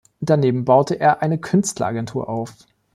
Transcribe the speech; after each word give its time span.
Daneben 0.19 0.65
baute 0.65 0.99
er 0.99 1.21
eine 1.21 1.37
Künstleragentur 1.37 2.27
auf. 2.27 2.55